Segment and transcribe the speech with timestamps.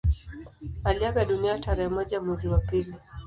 [0.83, 2.95] Aliaga dunia tarehe moja mwezi wa pili